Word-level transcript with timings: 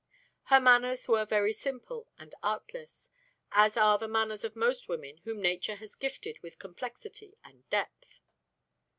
Her 0.45 0.59
manners 0.59 1.07
were 1.07 1.25
very 1.27 1.53
simple 1.53 2.07
and 2.17 2.33
artless, 2.41 3.11
as 3.51 3.77
are 3.77 3.99
the 3.99 4.07
manners 4.07 4.43
of 4.43 4.55
most 4.55 4.89
women 4.89 5.17
whom 5.25 5.39
Nature 5.39 5.75
has 5.75 5.93
gifted 5.93 6.39
with 6.41 6.57
complexity 6.57 7.37
and 7.43 7.69
depth. 7.69 8.19